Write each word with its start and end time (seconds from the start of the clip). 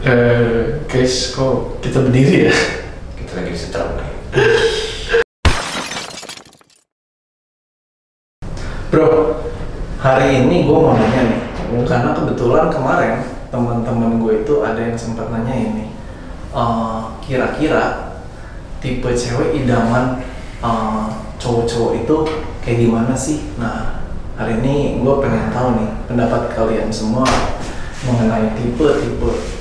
Eh, 0.00 0.80
guys, 0.88 1.36
kok 1.36 1.76
kita 1.84 2.00
berdiri 2.00 2.48
ya? 2.48 2.56
Kita 3.20 3.36
lagi 3.36 3.52
nih. 3.52 4.08
Bro, 8.88 9.36
hari 10.00 10.40
ini 10.40 10.64
gue 10.64 10.72
mau 10.72 10.96
nanya 10.96 11.20
nih, 11.28 11.40
karena 11.84 12.16
kebetulan 12.16 12.72
kemarin 12.72 13.28
teman-teman 13.52 14.16
gue 14.24 14.40
itu 14.40 14.64
ada 14.64 14.80
yang 14.80 14.96
sempat 14.96 15.28
nanya 15.28 15.52
ini, 15.52 15.92
eh, 16.56 17.00
kira-kira 17.20 18.16
tipe 18.80 19.12
cewek 19.12 19.52
idaman 19.52 20.24
eh, 20.64 21.06
cowok-cowok 21.36 21.92
itu 22.00 22.16
kayak 22.64 22.88
gimana 22.88 23.12
sih? 23.12 23.52
Nah, 23.60 24.00
hari 24.40 24.64
ini 24.64 25.04
gue 25.04 25.14
pengen 25.20 25.52
tahu 25.52 25.76
nih 25.76 25.92
pendapat 26.08 26.56
kalian 26.56 26.88
semua 26.88 27.28
mengenai 28.08 28.56
tipe-tipe 28.56 29.59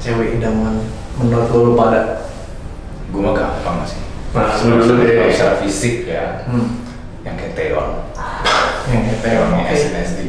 cewek 0.00 0.36
idaman 0.36 0.80
menurut 1.16 1.48
lo 1.48 1.72
pada. 1.74 2.02
Gue 3.10 3.20
mah 3.20 3.34
gampang 3.34 3.84
sih. 3.84 4.00
Nah, 4.30 4.54
lu 4.62 4.78
dulu 4.78 5.02
deh. 5.02 5.26
Secara 5.28 5.58
fisik 5.58 6.06
ya, 6.06 6.46
Hmm, 6.46 6.86
yang 7.22 7.34
kayak 7.34 7.52
Teon. 7.52 7.88
yang 8.86 9.02
hetero, 9.04 9.42
Teon 9.46 9.60
oke. 9.60 9.70
SNSD. 9.70 10.20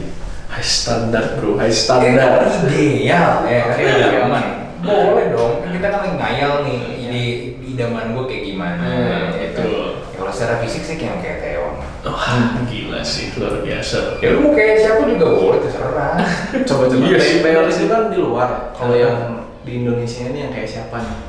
High 0.52 0.66
standar 0.66 1.24
bro, 1.38 1.56
high 1.56 1.72
standar. 1.72 2.44
Ideal, 2.68 3.48
ya 3.48 3.60
kan 3.64 3.72
Oke, 3.72 3.84
idaman. 3.88 4.46
Boleh 4.82 5.26
dong, 5.30 5.54
kan 5.62 5.70
kita 5.72 5.88
kan 5.88 6.00
lagi 6.02 6.14
ngayal 6.18 6.54
nih, 6.66 6.78
ide 7.00 7.24
idaman 7.64 8.12
gue 8.12 8.26
kayak 8.26 8.44
gimana. 8.44 8.82
Hmm, 8.84 9.38
betul. 9.38 10.02
Ya, 10.10 10.18
kalau 10.18 10.32
secara 10.34 10.56
fisik 10.60 10.82
sih 10.82 10.96
kayak 10.98 11.08
yang 11.08 11.22
kayak 11.22 11.40
Teon. 11.40 11.74
Wah, 12.02 12.42
gila 12.66 13.02
sih, 13.02 13.30
luar 13.38 13.62
biasa. 13.62 14.18
Ya 14.20 14.34
lu 14.34 14.42
mau 14.42 14.52
kayak 14.52 14.76
siapa 14.82 15.02
juga 15.06 15.28
boleh, 15.32 15.60
terserah. 15.62 16.18
Coba-coba 16.68 17.04
Iya 17.06 17.18
sih. 17.22 17.38
teoris 17.40 17.78
itu 17.78 17.88
kan 17.88 18.10
di 18.10 18.18
luar. 18.18 18.50
Kalau 18.74 18.96
yang 18.98 19.41
di 19.62 19.72
Indonesia 19.78 20.24
ini 20.28 20.40
yang 20.42 20.52
kayak 20.52 20.70
siapa 20.70 20.98
nih? 20.98 21.20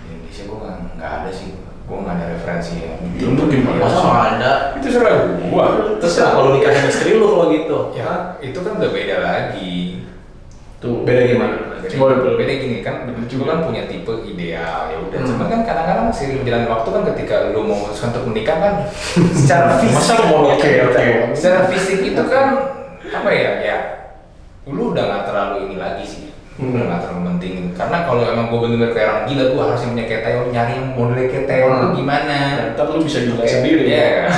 Di 0.00 0.08
Indonesia 0.10 0.42
gue 0.48 0.58
nggak 0.58 0.76
nggak 0.96 1.12
ada 1.20 1.30
sih, 1.30 1.48
gue 1.60 1.96
nggak 2.00 2.14
ada 2.16 2.26
referensi 2.32 2.74
ya. 2.80 2.94
Lu 3.20 3.44
gimana? 3.46 3.78
Masa 3.84 3.98
nggak 4.00 4.26
ada? 4.38 4.52
Itu 4.80 4.86
serah 4.88 5.12
gua. 5.44 5.64
Terus 6.00 6.14
lah 6.18 6.30
kalau 6.32 6.50
nikahin 6.56 6.88
istri 6.88 7.10
lu 7.16 7.26
kalau 7.28 7.46
gitu. 7.52 7.78
Ya, 7.92 8.10
itu 8.40 8.58
kan 8.60 8.72
udah 8.80 8.90
beda 8.90 9.16
lagi. 9.20 10.00
Tuh, 10.80 11.04
Beda 11.04 11.28
gimana? 11.28 11.76
Beda, 11.84 11.92
Boleh, 11.92 12.16
boleh. 12.24 12.36
beda 12.40 12.52
gini 12.56 12.80
kan, 12.80 13.04
juga 13.28 13.52
kan 13.52 13.68
punya 13.68 13.84
tipe 13.84 14.08
ideal 14.24 14.88
ya 14.88 14.96
udah. 14.96 15.18
Hmm. 15.20 15.28
Cuman 15.28 15.46
kan 15.52 15.60
kadang-kadang 15.68 16.08
seiring 16.08 16.40
berjalan 16.40 16.72
waktu 16.72 16.88
kan 16.88 17.02
ketika 17.12 17.34
lu 17.52 17.60
mau 17.68 17.76
memutuskan 17.76 18.16
untuk 18.16 18.24
menikah 18.32 18.56
kan, 18.56 18.74
secara 19.44 19.76
fisik, 19.76 20.00
Masa 20.00 20.12
lu 20.16 20.26
mau 20.32 20.48
Oke, 20.56 20.70
oke. 20.88 21.04
secara 21.36 21.68
fisik 21.68 22.00
itu 22.00 22.22
kan 22.32 22.46
apa 23.12 23.28
ya 23.28 23.50
ya, 23.60 23.78
lu 24.72 24.96
udah 24.96 25.04
nggak 25.04 25.24
terlalu 25.28 25.56
ini 25.68 25.76
lagi 25.76 26.04
sih. 26.08 26.32
Hmm. 26.60 26.70
Udah 26.76 26.84
nggak 26.86 27.00
terlalu 27.00 27.22
pentingin 27.26 27.66
karena 27.72 27.96
kalau 28.04 28.20
emang 28.22 28.46
gue 28.46 28.58
bener-bener 28.60 28.92
kayak 28.92 29.08
orang 29.08 29.24
gila 29.24 29.44
gue 29.48 29.62
harus 29.64 29.80
yang 29.80 29.92
punya 29.96 30.06
kayak 30.06 30.22
nyari 30.52 30.72
yang 30.76 30.86
modelnya 30.92 31.26
kayak 31.26 31.64
Hmm. 31.64 31.92
gimana 31.96 32.38
Ntar 32.76 32.84
lu 32.86 33.00
bisa 33.00 33.18
Oke, 33.24 33.48
sendiri. 33.48 33.82
Iya. 33.88 34.28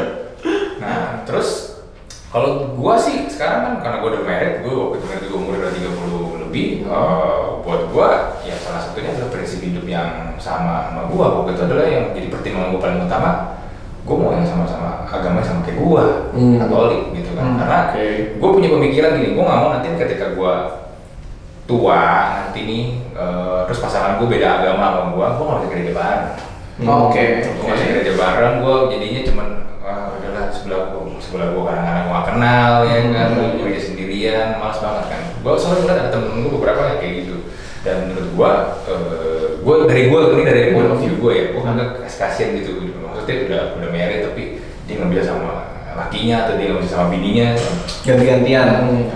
nah, 0.82 1.26
terus 1.26 1.78
kalau 2.26 2.76
gua 2.76 2.94
sih 2.94 3.26
sekarang 3.26 3.60
kan 3.64 3.74
karena 3.80 3.96
gua 3.98 4.10
udah 4.12 4.22
married, 4.22 4.54
gua 4.60 4.72
waktu 4.90 4.96
itu 4.98 5.06
married 5.08 5.26
gua 5.26 5.38
umur 5.40 5.54
udah 5.56 5.72
30 5.72 6.42
lebih, 6.46 6.68
eh, 6.84 7.44
buat 7.64 7.82
gua 7.90 8.08
ya 8.42 8.54
salah 8.54 8.78
satunya 8.78 9.10
adalah 9.10 9.30
prinsip 9.32 9.58
hidup 9.58 9.86
yang 9.86 10.10
sama 10.36 10.86
sama 10.86 11.08
gua 11.08 11.40
waktu 11.40 11.56
itu 11.56 11.62
adalah 11.64 11.86
yang 11.86 12.04
jadi 12.12 12.28
pertimbangan 12.28 12.68
gua 12.70 12.80
paling 12.82 13.00
utama 13.02 13.30
gua 14.04 14.16
mau 14.20 14.30
yang 14.30 14.46
sama-sama 14.46 15.02
agama 15.08 15.40
sama 15.40 15.64
kayak 15.64 15.80
gua, 15.80 16.04
Hmm. 16.30 16.60
Katolik 16.60 17.02
gitu 17.16 17.30
kan. 17.34 17.44
Hmm, 17.46 17.58
Karena 17.58 17.78
oke. 17.90 18.04
gua 18.36 18.50
punya 18.52 18.68
pemikiran 18.70 19.10
gini, 19.16 19.28
gua 19.32 19.44
nggak 19.44 19.58
mau 19.58 19.70
nanti 19.72 19.86
ketika 19.96 20.26
gua 20.36 20.52
tua 21.66 22.02
nanti 22.40 22.60
nih 22.62 22.84
eh, 23.12 23.58
terus 23.66 23.78
pasangan 23.80 24.16
gua 24.16 24.26
beda 24.26 24.48
agama 24.58 24.84
sama 24.88 25.02
gua, 25.12 25.26
gua 25.34 25.44
nggak 25.46 25.58
bisa 25.60 25.70
gereja 25.74 25.92
bareng 25.94 26.24
Oh, 26.76 27.08
Oke. 27.08 27.40
gue 27.40 27.64
masih 27.64 27.88
gereja 27.88 28.12
bareng 28.20 28.60
gue 28.60 28.74
jadinya 28.92 29.22
cuman 29.24 29.48
ah, 29.80 30.12
udahlah 30.12 30.52
sebelah 30.52 30.92
gua 30.92 31.08
sebelah 31.16 31.48
gue 31.48 31.62
kadang-kadang 31.64 32.04
gue 32.04 32.12
gak 32.12 32.26
kenal 32.28 32.72
ya 32.84 32.96
kan 33.00 33.26
Hmm. 33.32 33.32
gue 33.32 33.48
gereja 33.64 33.80
sendirian 33.80 34.48
malas 34.60 34.78
banget 34.84 35.04
kan 35.08 35.22
gue 35.40 35.52
soalnya 35.56 35.80
ngeliat 35.80 35.98
ada 35.98 36.10
temen 36.12 36.44
gue 36.44 36.52
beberapa 36.52 36.80
yang 36.84 36.98
kayak 37.00 37.14
gitu 37.24 37.36
dan 37.80 37.96
menurut 38.12 38.28
gue 38.28 38.50
uh, 38.92 39.46
gue 39.56 39.74
dari 39.88 40.02
gue 40.12 40.20
ini 40.36 40.42
dari 40.44 40.60
point 40.76 40.90
of 40.92 41.00
view 41.00 41.14
gue 41.16 41.32
ya 41.32 41.44
gue 41.56 41.62
agak 41.64 41.88
kasihan 42.04 42.50
gitu 42.60 42.70
maksudnya 43.00 43.36
udah 43.48 43.60
udah 43.80 43.88
married 43.88 44.20
tapi 44.28 44.42
dia 44.84 44.94
nggak 45.00 45.10
bisa 45.16 45.32
sama 45.32 45.52
lakinya 45.96 46.44
atau 46.44 46.60
dia 46.60 46.76
nggak 46.76 46.84
bisa 46.84 46.92
sama 46.92 47.08
bininya 47.08 47.48
Ganti-gantian. 48.04 48.66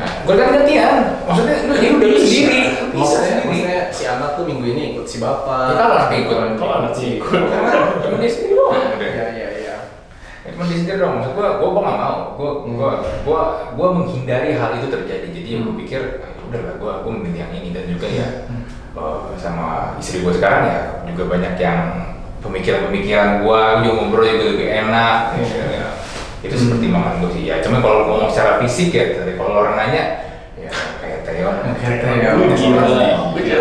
nah, 0.01 0.11
gue 0.31 0.39
kan 0.39 0.49
gantian 0.55 0.95
maksudnya 1.27 1.57
lu 1.67 1.75
ya 1.75 1.91
udah 1.91 2.07
lu 2.07 2.19
sendiri 2.23 2.61
bisa 2.95 3.17
sendiri 3.19 3.43
maksudnya 3.51 3.81
si 3.91 4.03
anak 4.07 4.39
tuh 4.39 4.45
minggu 4.47 4.63
ini 4.65 4.83
ikut 4.95 5.03
si 5.05 5.19
bapak. 5.19 5.59
ya 5.67 5.75
kalau 5.75 5.95
anak 5.99 6.11
ikut 6.15 6.37
Kalau 6.55 6.75
anak 6.79 6.93
sih 6.95 7.19
ikut. 7.19 7.43
cuma 8.01 8.17
dia 8.17 8.31
sendiri 8.31 8.55
doang 8.55 8.79
Iya, 8.95 9.27
iya, 9.35 9.49
iya. 9.59 9.75
Ya, 10.41 10.49
cuma 10.55 10.65
di 10.65 10.75
sini 10.79 10.95
dong, 10.95 11.19
maksud 11.19 11.35
gua, 11.35 11.59
gua, 11.59 11.69
gua 11.69 11.83
gak 11.83 11.99
mau, 11.99 12.19
gua, 12.33 12.51
Hmm. 12.63 12.75
gua, 12.79 12.91
gua, 13.27 13.41
gua 13.75 13.89
menghindari 13.93 14.55
hal 14.55 14.73
itu 14.73 14.87
terjadi. 14.89 15.27
Jadi 15.29 15.49
yang 15.51 15.63
gua 15.67 15.75
Hmm. 15.75 15.83
pikir, 15.83 16.01
ah, 16.23 16.31
ya 16.31 16.41
udah 16.47 16.61
lah, 16.63 16.75
gua, 16.79 16.93
gua 17.03 17.11
memilih 17.13 17.41
yang 17.43 17.53
ini 17.53 17.69
dan 17.75 17.85
juga 17.85 18.07
ya 18.07 18.29
Hmm. 18.47 18.63
eh, 18.95 19.19
sama 19.37 19.67
istri 19.99 20.23
gua 20.23 20.33
sekarang 20.33 20.63
ya 20.65 20.81
juga 21.05 21.27
banyak 21.29 21.55
yang 21.59 21.79
pemikiran-pemikiran 22.41 23.43
gua, 23.43 23.83
juga 23.83 23.93
ngobrol 23.99 24.25
juga 24.31 24.47
lebih 24.49 24.69
enak. 24.81 25.17
Itu 26.41 26.53
Hmm. 26.53 26.63
seperti 26.63 26.87
makan 26.89 27.13
gua 27.19 27.31
sih. 27.31 27.43
Ya, 27.45 27.61
cuma 27.61 27.79
kalau 27.79 27.99
ngomong 28.07 28.29
secara 28.29 28.57
fisik 28.59 28.91
ya, 28.91 29.05
tadi 29.13 29.33
kalau 29.35 29.61
orang 29.61 29.77
nanya, 29.77 30.05
ya 30.57 30.71
kayak 30.99 31.21
Teon. 31.23 31.55
Kayak 31.77 31.99
Theo. 32.01 32.33
Lu 32.35 32.47
gila. 32.51 32.85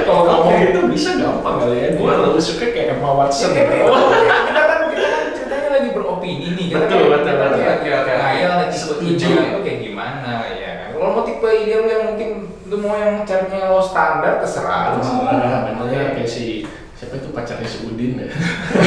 Kalau 0.01 0.22
ngomong 0.25 0.57
itu 0.62 0.79
bisa 0.88 1.09
gampang 1.16 1.56
kali 1.59 1.75
ya. 1.78 1.88
Gue 1.94 2.12
lebih 2.12 2.40
suka 2.40 2.66
kayak 2.69 2.95
Emma 2.95 3.09
Watson. 3.13 3.51
Ya, 3.51 3.63
kita 4.47 4.62
kan 4.62 4.79
kita 4.90 5.07
kan 5.07 5.23
ceritanya 5.35 5.69
lagi 5.73 5.90
beropini 5.91 6.47
nih. 6.53 6.66
Kita 6.72 6.79
Betul, 6.81 7.00
kan- 7.06 7.12
betul, 7.19 7.35
oke. 7.35 8.13
ngayal 8.16 8.51
Setuju. 8.69 9.28
itu 9.28 9.59
kayak 9.59 9.79
gimana 9.81 10.31
ya. 10.53 10.72
Kalau 10.91 11.16
mau 11.16 11.23
tipe 11.23 11.47
ideal 11.47 11.84
yang 11.84 12.03
mungkin 12.11 12.29
lu 12.67 12.75
mau 12.78 12.91
yang 12.94 13.23
carinya 13.23 13.72
lo 13.72 13.79
standar 13.79 14.40
terserah 14.40 14.96
lu. 14.96 15.01
Namanya 15.01 16.13
kayak 16.13 16.28
si 16.28 16.67
siapa 16.94 17.16
itu 17.16 17.31
pacarnya 17.31 17.63
si 17.63 17.88
Udin 17.88 18.19
ya. 18.19 18.28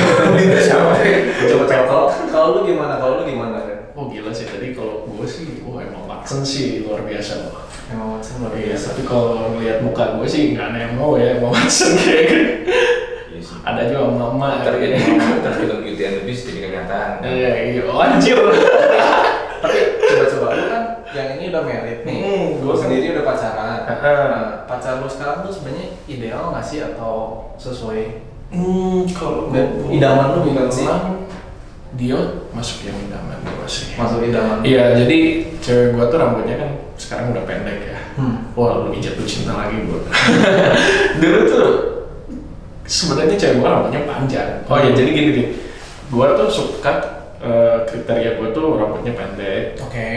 Siapa? 0.63 0.93
Coba 1.49 1.65
coba 1.65 1.85
kalau 1.89 2.05
kalau 2.29 2.49
lu 2.53 2.69
gimana? 2.69 3.01
Kalau 3.01 3.21
lu 3.21 3.25
gimana, 3.25 3.57
gila 4.13 4.31
sih 4.31 4.45
tadi 4.45 4.67
kalau 4.71 5.05
gue 5.05 5.25
sih, 5.25 5.65
wah 5.65 5.81
Emma 5.81 6.01
Watson 6.05 6.41
sih 6.43 6.85
luar 6.85 7.03
biasa 7.03 7.33
loh. 7.43 7.53
Emang 7.89 8.09
Watson 8.15 8.35
luar 8.41 8.53
Iya, 8.55 8.65
biasa. 8.71 8.85
tapi 8.89 9.03
kalau 9.03 9.31
ngeliat 9.51 9.79
muka 9.81 10.05
gue 10.15 10.27
sih 10.27 10.43
nggak 10.53 10.69
nemo 10.71 11.17
ya 11.17 11.37
Emma 11.37 11.49
Watson 11.49 11.93
kayak 11.97 12.23
gitu. 12.25 12.45
Iya 13.29 13.41
sih. 13.41 13.57
Ada 13.61 13.81
juga 13.89 14.05
mama 14.11 14.61
Ntar 14.61 14.75
kayak 14.77 14.91
jadi 14.93 14.97
gitu. 15.01 15.35
ntar 15.41 15.53
film 15.57 15.79
Beauty 15.81 16.03
and 16.03 16.15
the 16.15 16.23
Beast 16.23 16.43
jadi 16.45 16.59
kenyataan. 16.63 17.11
Iya, 17.23 17.51
iya, 17.67 17.81
oh, 17.85 17.99
anjir. 17.99 18.39
Tapi 19.63 19.79
coba-coba 19.97 20.47
lu 20.53 20.65
kan 20.67 20.83
yang 21.13 21.29
ini 21.37 21.45
udah 21.49 21.63
married 21.63 22.01
nih. 22.03 22.19
Hmm, 22.19 22.47
gua 22.59 22.75
kan- 22.75 22.81
sendiri 22.83 23.07
udah 23.13 23.25
pacaran. 23.25 23.79
Nah, 23.87 24.43
pacar 24.65 24.95
lu 24.99 25.07
sekarang 25.07 25.39
tuh 25.43 25.53
sebenarnya 25.53 25.87
ideal 26.05 26.51
nggak 26.51 26.65
sih 26.65 26.81
atau 26.83 27.15
sesuai? 27.57 28.03
Hmm, 28.53 29.09
kalau 29.09 29.49
idaman 29.89 30.27
lu 30.35 30.41
bukan 30.45 30.69
sih? 30.69 30.85
Dia 31.93 32.17
masuk 32.57 32.89
yang 32.89 32.97
idaman 33.09 33.37
gue 33.45 33.69
sih. 33.69 33.93
Masuk 34.01 34.25
idaman? 34.25 34.65
Iya, 34.65 34.97
jadi 35.05 35.19
cewek 35.61 35.87
gua 35.93 36.09
tuh 36.09 36.19
rambutnya 36.19 36.57
kan 36.57 36.71
sekarang 36.97 37.37
udah 37.37 37.45
pendek 37.45 37.79
ya. 37.85 37.99
Hmm. 38.17 38.49
Wah, 38.57 38.89
lebih 38.89 39.05
jatuh 39.05 39.25
cinta 39.29 39.53
lagi 39.57 39.85
gua. 39.85 40.01
Dulu 41.21 41.39
tuh 41.49 41.69
sebenarnya 42.89 43.37
cewek 43.37 43.57
gua 43.61 43.69
rambutnya 43.79 44.03
panjang. 44.09 44.65
Oh 44.67 44.77
ya, 44.81 44.91
jadi 44.97 45.11
gini 45.13 45.31
nih. 45.37 45.49
Gua 46.09 46.33
tuh 46.37 46.49
suka 46.49 46.93
eh, 47.41 47.77
kriteria 47.89 48.41
gua 48.41 48.49
tuh 48.53 48.67
rambutnya 48.77 49.13
pendek, 49.17 49.81
Oke. 49.81 50.09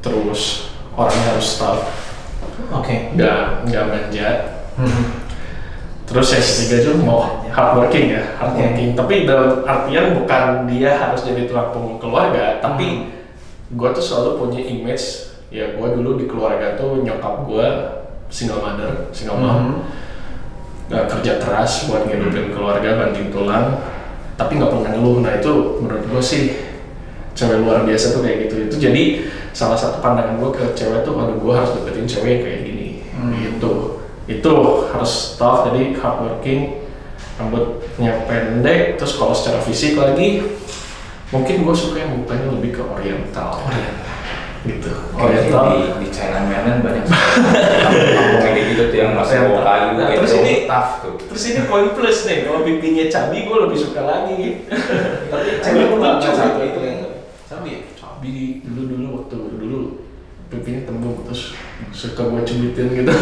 terus 0.00 0.72
orangnya 0.96 1.36
harus 1.36 1.48
tough, 1.56 1.84
Oke. 2.72 3.12
nggak 3.16 3.68
nggak 3.68 3.84
manja. 3.88 4.28
Hmm. 4.76 5.20
Terus 6.08 6.28
yang 6.32 6.44
ketiga 6.44 6.76
tuh 6.84 6.94
mau 7.00 7.41
hardworking 7.52 8.16
ya, 8.16 8.22
hardworking. 8.40 8.96
Tapi 8.96 9.14
dalam 9.28 9.62
artian 9.62 10.16
bukan 10.18 10.66
dia 10.66 10.96
harus 10.96 11.20
jadi 11.22 11.44
tulang 11.46 11.70
punggung 11.70 12.00
keluarga, 12.00 12.58
tapi 12.58 13.12
gue 13.72 13.88
tuh 13.92 14.04
selalu 14.04 14.30
punya 14.36 14.60
image 14.60 15.32
ya 15.52 15.76
gue 15.76 15.88
dulu 15.96 16.16
di 16.16 16.24
keluarga 16.24 16.76
tuh 16.80 17.04
nyokap 17.04 17.44
gue 17.44 17.66
single 18.32 18.64
mother, 18.64 19.12
single 19.12 19.36
mom, 19.36 19.52
Hmm. 19.52 19.76
Nggak 20.92 21.08
kerja 21.08 21.32
keras 21.40 21.88
buat 21.88 22.04
ngidupin 22.04 22.52
keluarga 22.52 23.00
banting 23.00 23.32
tulang, 23.32 23.80
tapi 24.36 24.60
nggak 24.60 24.68
pernah 24.72 24.92
ngeluh. 24.92 25.24
Nah 25.24 25.40
itu 25.40 25.52
menurut 25.80 26.04
gue 26.04 26.20
sih 26.20 26.42
cewek 27.32 27.64
luar 27.64 27.88
biasa 27.88 28.12
tuh 28.12 28.20
kayak 28.20 28.48
gitu. 28.48 28.54
Itu 28.68 28.76
jadi 28.76 29.24
salah 29.56 29.76
satu 29.76 30.04
pandangan 30.04 30.36
gue 30.36 30.50
ke 30.52 30.64
cewek 30.76 31.00
tuh, 31.00 31.16
aduh 31.16 31.36
gue 31.40 31.52
harus 31.52 31.72
deketin 31.80 32.04
cewek 32.08 32.36
kayak 32.44 32.60
gini, 32.68 32.88
Hmm. 33.16 33.32
gitu. 33.40 33.72
Itu 34.28 34.52
harus 34.92 35.36
tough, 35.40 35.72
jadi 35.72 35.96
hardworking, 35.96 36.81
rambutnya 37.42 38.22
pendek, 38.24 38.94
terus 38.94 39.18
kalau 39.18 39.34
secara 39.34 39.58
fisik 39.58 39.98
lagi, 39.98 40.46
mungkin 41.34 41.66
gue 41.66 41.74
suka 41.74 41.98
yang 41.98 42.22
mukanya 42.22 42.54
lebih 42.54 42.70
ke 42.78 42.82
oriental. 42.86 43.66
gitu. 44.62 44.94
Oh, 45.18 45.26
Oriental. 45.26 45.74
di, 45.74 46.06
di 46.06 46.08
China 46.14 46.46
Mainland 46.46 46.86
banyak 46.86 47.02
sekali 47.02 47.98
kampung 48.14 48.38
kayak 48.46 48.62
gitu 48.70 48.82
tuh 48.94 48.98
yang 49.02 49.12
masih 49.18 49.42
bawa 49.50 49.60
kayu. 49.66 49.86
tough 50.70 50.90
tuh. 51.02 51.14
terus 51.18 51.42
ini 51.50 51.60
poin 51.66 51.86
plus 51.90 52.18
nih 52.30 52.46
kalau 52.46 52.62
pipinya 52.62 53.04
cabi 53.10 53.42
gue 53.42 53.58
lebih 53.58 53.78
suka 53.82 54.06
lagi 54.06 54.38
Tapi 54.70 55.78
nggak 55.82 55.98
lucu 55.98 56.28
cabi 56.30 56.46
gitu. 56.46 56.62
itu 56.62 56.80
yang 56.86 56.98
cabi 57.50 57.68
ya? 57.74 57.80
cabi 57.98 58.34
dulu 58.62 58.82
dulu 58.86 59.06
waktu 59.18 59.36
dulu 59.58 59.78
pipinya 60.46 60.80
tembung 60.86 61.26
terus 61.26 61.58
suka 61.90 62.22
gue 62.22 62.40
cubitin 62.46 62.86
gitu 63.02 63.12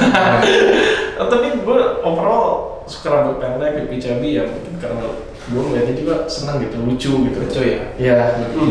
Oh, 1.17 1.25
tapi 1.25 1.57
gue 1.57 1.81
overall 2.05 2.70
suka 2.91 3.09
rambut 3.09 3.39
pendek 3.39 3.71
pipi 3.79 3.97
cabi 3.97 4.29
ya 4.35 4.45
mungkin 4.45 4.75
karena 4.77 5.07
gue 5.41 5.63
ngeliatnya 5.63 5.95
juga 5.95 6.15
senang 6.27 6.59
gitu 6.59 6.77
lucu 6.79 7.13
gitu 7.27 7.39
Lucu 7.41 7.61
ya? 7.65 7.81
Iya, 7.95 8.15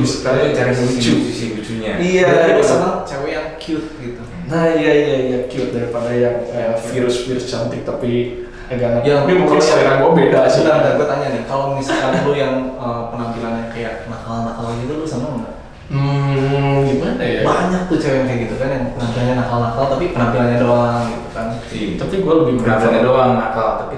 suka 0.04 0.30
Kalian 0.32 0.52
cari 0.54 0.72
lucu. 0.76 1.14
sisi 1.24 1.46
lucunya. 1.56 1.94
Iya, 1.98 2.28
iya. 2.52 2.64
senang 2.64 3.04
cewek 3.04 3.32
yang 3.32 3.48
cute 3.56 3.90
gitu. 3.98 4.22
Nah 4.48 4.64
iya 4.72 4.92
iya 4.94 5.16
iya 5.26 5.40
cute 5.48 5.72
daripada 5.72 6.10
yang 6.10 6.44
kayak 6.46 6.80
virus-virus 6.82 7.48
cantik 7.48 7.84
tapi 7.84 8.44
agak 8.70 9.02
Yang 9.02 9.26
tapi 9.26 9.34
mungkin 9.34 9.58
kalau- 9.58 9.66
selera 9.66 9.94
gue 9.98 10.12
beda 10.14 10.40
sih. 10.46 10.62
Sebentar, 10.62 10.76
bentar, 10.78 10.94
gue 10.96 11.08
tanya 11.10 11.28
nih, 11.32 11.44
kalau 11.48 11.66
misalkan 11.74 12.12
lu 12.22 12.34
yang 12.34 12.56
eh, 12.76 13.02
penampilannya 13.10 13.66
kayak 13.72 13.94
nakal-nakal 14.06 14.68
gitu, 14.78 14.94
lu 14.94 15.06
seneng 15.06 15.34
nggak? 15.42 15.56
Hmm, 15.90 16.86
gimana 16.86 17.18
ya? 17.18 17.42
Banyak 17.42 17.90
tuh 17.90 17.98
cewek 17.98 18.14
yang 18.16 18.28
kayak 18.30 18.42
gitu 18.46 18.56
kan, 18.56 18.70
yang 18.70 18.86
penampilannya 18.94 19.36
nakal-nakal 19.36 19.84
tapi 19.90 20.06
penampilannya 20.14 20.58
doang 20.62 21.02
gitu 21.10 21.30
kan. 21.34 21.48
Iya. 21.74 21.88
Tapi 21.98 22.16
gue 22.22 22.34
lebih 22.40 22.54
Penampilannya 22.62 23.02
doang 23.04 23.32
nakal, 23.36 23.70
tapi. 23.84 23.94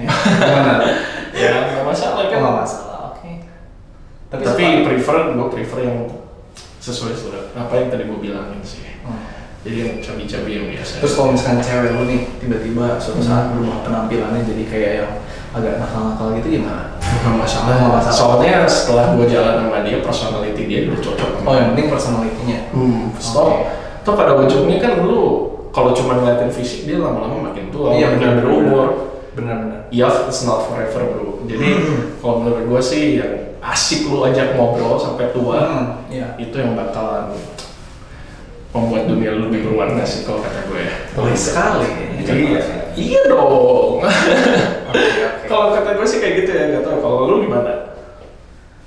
Ya, 0.00 0.08
Gimana? 0.40 0.74
Ya 1.30 1.48
nggak 1.70 1.84
masalah 1.84 2.24
kan. 2.26 2.38
nggak 2.40 2.56
masalah, 2.56 2.98
oke. 3.12 3.30
Tapi, 4.30 4.42
suka- 4.44 4.84
prefer 4.86 5.16
gue 5.30 5.48
prefer 5.48 5.78
yang 5.84 5.98
sesuai 6.80 7.12
surat 7.12 7.44
apa 7.52 7.72
yang 7.76 7.88
tadi 7.88 8.08
gue 8.08 8.18
bilangin 8.18 8.60
sih. 8.64 8.96
Hmm. 9.04 9.20
Jadi 9.60 9.76
yang 9.76 9.92
cabi-cabi 10.00 10.50
yang 10.56 10.66
biasa. 10.72 11.04
Terus 11.04 11.12
kalau 11.12 11.36
misalkan 11.36 11.60
cewek 11.60 11.92
lu 11.92 12.02
nih 12.08 12.20
tiba-tiba 12.40 12.96
suatu 12.96 13.20
saat 13.20 13.52
berubah 13.52 13.84
penampilannya 13.84 14.40
jadi 14.42 14.62
kayak 14.64 14.92
yang 15.04 15.12
agak 15.52 15.76
nakal-nakal 15.76 16.32
gitu 16.40 16.48
gimana? 16.56 16.96
Nggak 16.96 17.36
masalah. 17.36 17.68
Nggak 17.68 17.92
masalah. 18.00 18.16
Soalnya 18.16 18.54
setelah 18.64 19.04
gue 19.12 19.26
jalan 19.28 19.54
sama 19.60 19.78
dia, 19.84 19.98
personality 20.00 20.62
dia 20.64 20.78
udah 20.88 21.00
cocok. 21.04 21.30
Oh 21.44 21.52
yang 21.52 21.68
penting 21.76 21.86
personalitinya. 21.92 22.58
Hmm, 22.72 23.12
stop. 23.20 23.44
Oke. 23.44 23.56
Toh 24.00 24.14
pada 24.16 24.32
ujungnya 24.32 24.80
kan 24.80 25.04
lu 25.04 25.20
kalau 25.70 25.92
cuma 25.92 26.16
ngeliatin 26.16 26.48
fisik 26.48 26.88
dia 26.88 26.96
lama-lama 26.96 27.52
makin 27.52 27.68
tua, 27.68 27.92
Iya, 27.92 28.16
makin 28.16 28.18
benar, 28.18 28.34
berumur. 28.40 28.88
Benar-benar. 29.40 29.80
Youth 29.88 30.28
is 30.28 30.44
not 30.44 30.66
forever 30.66 31.02
bro. 31.08 31.28
Jadi 31.44 31.68
kalau 32.18 32.40
menurut 32.40 32.64
gue 32.66 32.80
sih 32.80 33.18
yang 33.18 33.32
asik 33.60 34.06
lu 34.06 34.20
ajak 34.22 34.54
ngobrol 34.54 34.96
sampai 34.96 35.30
tua 35.30 35.58
Hmm, 35.60 35.86
Iya. 36.06 36.32
itu 36.36 36.54
yang 36.54 36.72
bakalan 36.72 37.32
membuat 38.70 39.04
dunia 39.04 39.34
lu 39.34 39.50
lebih 39.50 39.66
berwarna 39.66 40.00
sih 40.02 40.22
kalau 40.22 40.40
kata 40.40 40.64
gue 40.64 40.80
ya. 40.80 40.94
Boleh 41.12 41.34
sekali. 41.34 41.88
Iya. 42.20 42.60
Iya 42.92 43.20
dong. 43.26 44.02
Oke, 44.90 44.98
oke. 45.22 45.46
kalau 45.46 45.70
kata 45.70 45.94
gue 45.94 46.02
sih 46.04 46.18
kayak 46.18 46.34
gitu 46.36 46.50
ya, 46.50 46.64
gak 46.72 46.82
tau 46.82 46.98
kalau 46.98 47.30
lu 47.30 47.46
gimana? 47.46 47.94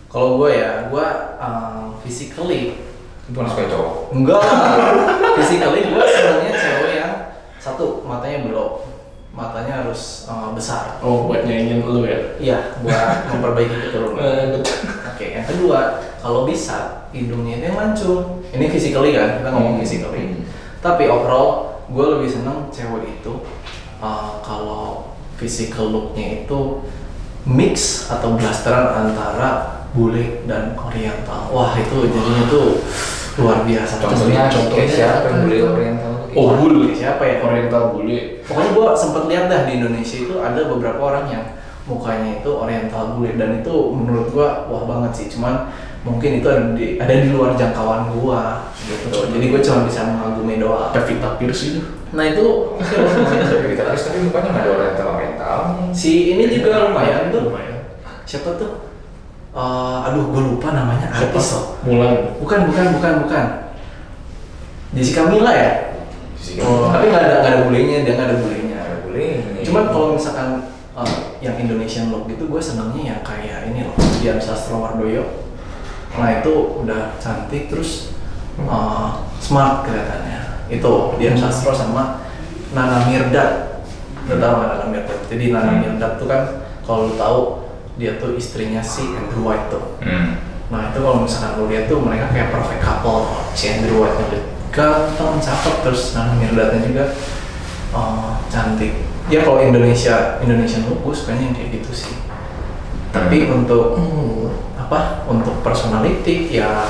Kalau 0.05 0.35
gue 0.35 0.51
ya, 0.53 0.87
gue 0.87 1.05
um, 1.39 1.95
physically 1.99 2.75
Itu 3.23 3.33
kan 3.33 3.47
suka 3.47 3.71
cowok. 3.71 3.93
enggak. 4.11 4.43
physically 5.39 5.81
gue 5.81 6.03
sebenarnya 6.03 6.51
cewek 6.53 6.93
yang 6.93 7.13
satu 7.55 8.03
matanya 8.03 8.43
belok, 8.43 8.92
matanya 9.33 9.81
harus 9.81 10.29
uh, 10.29 10.53
besar. 10.53 11.01
Oh 11.01 11.25
buat 11.25 11.41
nyanyiin 11.43 11.81
lu 11.81 12.05
ya? 12.05 12.37
Iya, 12.37 12.57
buat 12.85 13.17
memperbaiki 13.33 13.75
keturunan. 13.89 14.21
Eh. 14.21 14.61
Oke, 15.09 15.25
yang 15.33 15.45
kedua, 15.49 16.05
kalau 16.21 16.45
bisa 16.45 17.09
hidungnya 17.09 17.57
itu 17.57 17.65
yang 17.73 17.77
mancung. 17.77 18.45
Ini 18.53 18.69
physically 18.69 19.17
kan, 19.17 19.41
kita 19.41 19.49
ngomong 19.49 19.73
Hmm. 19.77 19.81
physically. 19.81 20.21
Hmm. 20.37 20.45
Tapi 20.85 21.09
overall, 21.09 21.81
gue 21.89 22.05
lebih 22.17 22.29
seneng 22.29 22.69
cewek 22.69 23.21
itu 23.21 23.33
uh, 23.97 24.37
kalau 24.45 25.17
physical 25.41 25.89
looknya 25.89 26.45
itu 26.45 26.85
mix 27.43 28.07
atau 28.13 28.37
blasteran 28.37 28.93
antara 28.93 29.81
bule 29.97 30.45
dan 30.45 30.77
oriental. 30.77 31.49
Wah 31.49 31.73
itu 31.73 32.05
jadinya 32.05 32.43
tuh 32.49 32.85
luar 33.41 33.65
biasa. 33.65 33.97
Contohnya, 33.97 34.45
Contohnya 34.45 34.85
siapa 34.85 35.25
yang 35.25 35.39
boleh 35.49 35.61
oriental 35.65 36.12
Oh 36.33 36.49
bule, 36.57 36.89
Siapa 36.93 37.23
ya? 37.25 37.35
Oriental 37.41 37.93
bule. 37.93 38.41
Pokoknya 38.45 38.69
gue 38.73 38.87
sempet 38.97 39.23
lihat 39.29 39.45
dah 39.49 39.61
di 39.65 39.71
Indonesia 39.81 40.17
itu 40.19 40.35
ada 40.41 40.61
beberapa 40.67 41.01
orang 41.01 41.25
yang 41.29 41.45
mukanya 41.83 42.39
itu 42.39 42.47
oriental 42.47 43.15
bule 43.15 43.35
dan 43.35 43.59
itu 43.59 43.73
menurut 43.91 44.27
gue 44.31 44.47
wah 44.69 44.83
banget 44.89 45.11
sih. 45.13 45.27
Cuman 45.37 45.69
mungkin 46.03 46.43
itu 46.43 46.47
ada 46.49 46.75
di 46.75 46.99
ada 46.99 47.13
di 47.13 47.29
luar 47.31 47.55
jangkauan 47.55 48.11
gue 48.11 48.41
gitu. 48.89 49.07
Jadi 49.31 49.45
gue 49.51 49.61
cuma 49.63 49.79
bisa 49.87 50.01
mengagumi 50.09 50.55
doang. 50.59 50.91
Pevita 50.91 51.39
Pierce 51.39 51.63
itu. 51.75 51.81
Nah 52.13 52.29
itu 52.29 52.41
loh, 52.45 52.77
lumayan. 52.77 53.45
Tapi 53.89 54.19
mukanya 54.29 54.49
nggak 54.53 54.63
ada 54.63 54.71
oriental 54.77 55.07
oriental. 55.17 55.57
si 55.95 56.33
ini 56.35 56.49
juga 56.49 56.89
lumayan 56.89 57.33
tuh. 57.33 57.49
Lumayan. 57.49 57.77
Siapa 58.25 58.57
tuh? 58.57 58.93
Eh, 59.53 59.97
aduh 60.09 60.33
gue 60.33 60.41
lupa 60.41 60.73
namanya 60.73 61.13
artis 61.13 61.53
loh. 61.53 61.77
Mulan. 61.85 62.37
Bukan 62.41 62.73
bukan 62.73 62.85
bukan 62.97 63.13
bukan. 63.25 63.45
Jessica 64.93 65.29
Mila 65.29 65.53
ya. 65.53 65.92
Oh. 66.59 66.91
Tapi 66.91 67.05
nggak 67.07 67.23
ada 67.23 67.35
nggak 67.39 67.51
ada 67.55 67.59
bulenya 67.65 67.97
dia 68.03 68.13
nggak 68.19 68.27
ada 68.27 68.37
bulenya. 68.43 68.79
Nggak 68.83 69.01
boleh. 69.07 69.31
Cuman 69.63 69.83
kalau 69.89 70.07
misalkan 70.19 70.49
uh, 70.91 71.15
yang 71.39 71.55
Indonesian 71.55 72.11
look 72.11 72.27
gitu 72.27 72.51
gue 72.51 72.61
senangnya 72.61 73.15
yang 73.15 73.21
kayak 73.23 73.71
ini 73.71 73.87
loh 73.87 73.95
Dian 74.19 74.37
Sastrowardoyo. 74.37 75.23
Nah 76.19 76.29
itu 76.43 76.53
udah 76.83 77.17
cantik 77.17 77.71
terus 77.71 78.13
uh, 78.67 79.23
smart 79.39 79.87
kelihatannya. 79.87 80.67
Itu 80.67 81.15
Dian 81.17 81.39
Sastro 81.39 81.71
sama 81.71 82.27
Nana 82.75 83.07
Mirdad. 83.07 83.81
Udah 84.27 84.37
tahu 84.39 84.53
nggak 84.59 84.69
Nana 84.75 84.85
Mirdad? 84.91 85.19
Jadi 85.31 85.45
Nana 85.49 85.71
Hmm. 85.73 85.81
Mirdad 85.81 86.13
tuh 86.19 86.27
kan 86.27 86.41
kalau 86.83 87.07
lu 87.07 87.13
tahu 87.15 87.39
dia 87.95 88.17
tuh 88.19 88.35
istrinya 88.35 88.83
si 88.83 89.05
Andrew 89.15 89.47
White 89.47 89.71
tuh. 89.71 89.97
Hmm. 90.03 90.41
Nah 90.69 90.91
itu 90.91 90.99
kalau 90.99 91.23
misalkan 91.23 91.55
lu 91.61 91.71
lihat 91.71 91.87
tuh 91.87 92.03
mereka 92.03 92.29
kayak 92.33 92.51
perfect 92.51 92.81
couple. 92.83 93.31
Si 93.55 93.69
Andrew 93.69 94.03
White 94.03 94.17
nya 94.19 94.27
ganteng, 94.73 95.37
cakep, 95.37 95.85
terus 95.85 96.17
Nana 96.17 96.33
Mirdadnya 96.33 96.81
juga 96.81 97.05
uh, 97.93 98.41
cantik. 98.49 99.05
Ya 99.29 99.45
kalau 99.45 99.61
Indonesia 99.61 100.41
Indonesian 100.41 100.89
look 100.89 101.05
gue 101.05 101.13
sukanya 101.13 101.47
yang 101.47 101.55
kayak 101.55 101.69
gitu 101.79 101.91
sih. 101.93 102.13
Tapi 103.13 103.47
untuk 103.53 104.01
apa? 104.75 105.23
Untuk 105.29 105.61
personality 105.61 106.57
ya 106.57 106.89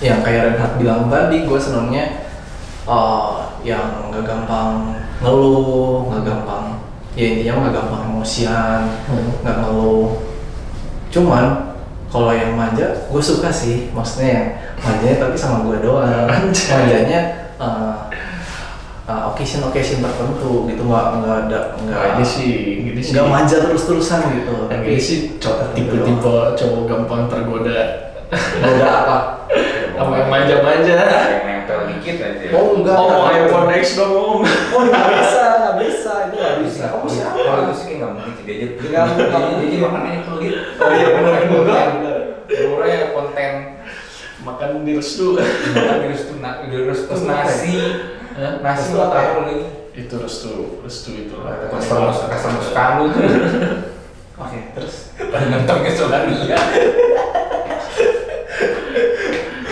yang 0.00 0.24
kayak 0.24 0.56
Renhat 0.56 0.80
bilang 0.80 1.06
tadi 1.12 1.44
gue 1.44 1.60
senangnya 1.60 2.32
uh, 2.88 3.60
yang 3.60 4.08
nggak 4.08 4.24
gampang 4.24 4.96
ngeluh, 5.20 6.08
nggak 6.10 6.24
gampang 6.24 6.80
ya 7.14 7.30
intinya 7.30 7.68
nggak 7.68 7.76
gampang 7.78 8.02
emosian, 8.10 8.80
nggak 9.44 9.56
ngeluh. 9.60 10.18
Cuman 11.12 11.73
kalau 12.14 12.30
yang 12.30 12.54
manja 12.54 12.94
gue 13.10 13.18
suka 13.18 13.50
sih, 13.50 13.90
maksudnya 13.90 14.28
yang 14.30 14.46
manjanya 14.78 15.16
tapi 15.26 15.34
sama 15.34 15.66
gue 15.66 15.82
doang. 15.82 16.30
Manjanya 16.30 17.50
uh, 17.58 18.06
uh, 19.10 19.34
occasion 19.34 19.66
occasion 19.66 19.98
tertentu 19.98 20.70
gitu 20.70 20.86
nggak 20.86 21.06
nggak 21.18 21.36
ada 21.50 21.60
nggak 21.74 21.98
Nah, 21.98 22.14
ini 22.14 22.22
sih, 22.22 22.52
ini 22.86 23.00
sih. 23.02 23.18
nggak 23.18 23.26
manja 23.26 23.66
terus 23.66 23.90
terusan 23.90 24.30
gitu. 24.30 24.70
Yang 24.70 24.82
ini 24.86 25.00
sih 25.02 25.18
cowok 25.42 25.74
tipe-tipe 25.74 26.36
cowok 26.54 26.82
gampang 26.86 27.26
tergoda. 27.26 27.80
Udah 28.62 28.92
apa? 29.02 29.18
Sama 29.98 30.14
yang 30.14 30.30
manja-manja. 30.30 30.94
Yang 30.94 31.42
nempel 31.50 31.78
dikit 31.90 32.16
aja. 32.22 32.46
Oh 32.54 32.78
enggak. 32.78 32.94
Oh, 32.94 33.08
mau 33.10 33.26
iPhone 33.34 33.70
X 33.74 33.84
dong 33.98 34.14
om. 34.14 34.38
Oh 34.46 34.82
nggak 34.86 35.06
bisa, 35.18 35.42
nggak 35.58 35.76
bisa, 35.82 36.12
itu 36.30 36.36
nggak 36.38 36.56
bisa. 36.62 36.84
Kamu 36.94 37.06
itu 37.10 37.23
sih 37.74 37.84
kayak 37.90 37.98
nggak 38.00 38.12
mungkin 38.14 38.32
sih 38.34 38.44
dia 38.46 38.54
aja. 38.54 38.66
Nggak 38.78 39.04
mungkin. 39.10 39.26
Dia 39.28 39.66
jadi 39.66 39.76
makannya 39.82 40.12
itu 40.16 40.32
gitu. 40.40 40.58
Oh 40.80 40.90
iya, 40.90 41.06
benar, 41.12 41.32
benar, 41.50 41.86
benar. 41.98 42.18
Konten 43.14 43.52
Makan 44.44 44.84
di 44.84 44.92
restu. 44.92 45.40
makan 45.40 45.96
di 46.04 46.08
restu 46.12 46.32
na- 46.36 46.60
di 46.68 46.76
restu 46.84 47.08
terus 47.08 47.24
nasi. 47.24 47.72
Hah? 48.36 48.60
Nasi 48.60 48.92
lo 48.92 49.08
ya? 49.08 49.08
taruh 49.08 49.34
lagi. 49.48 49.56
Itu 49.94 50.14
restu, 50.20 50.52
restu 50.84 51.10
itu 51.16 51.32
lah. 51.40 51.64
Customer 51.72 52.12
customer 52.12 52.60
kamu 52.76 53.02
tuh. 53.14 53.22
Oke, 54.34 54.58
terus 54.76 55.14
nonton 55.24 55.76
kesukaan 55.86 56.28
dia. 56.28 56.58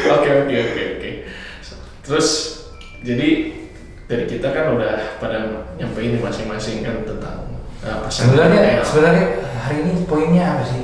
Oke 0.09 0.28
oke 0.40 0.56
oke 0.56 0.82
oke. 0.97 1.11
Terus 2.02 2.28
jadi 3.02 3.28
dari 4.06 4.25
kita 4.25 4.49
kan 4.52 4.73
udah 4.73 5.18
pada 5.18 5.68
nyampein 5.76 6.16
masing-masing 6.16 6.80
kan 6.80 7.02
tentang 7.04 7.51
uh, 7.83 8.07
Sebenarnya 8.07 8.61
ideal. 8.61 8.85
sebenarnya 8.85 9.25
hari 9.59 9.77
ini 9.83 9.93
poinnya 10.05 10.45
apa 10.57 10.65
sih? 10.67 10.83